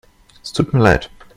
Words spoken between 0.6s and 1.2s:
mir leid.